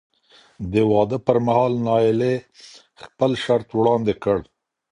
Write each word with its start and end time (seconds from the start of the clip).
د 0.71 0.73
واده 0.91 1.17
پر 1.27 1.37
مهال 1.47 1.73
نایله 1.87 2.33
خپل 3.03 3.31
شرط 3.43 3.67
وړاندې 3.73 4.13
کړ. 4.23 4.39